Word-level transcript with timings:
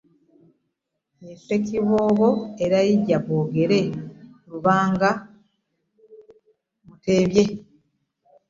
Ye 1.23 1.31
Ssekiboobo 1.37 2.27
Elijah 2.63 3.23
Bogere 3.27 3.79
Lubanga 4.49 5.09
Mulembye, 6.85 7.43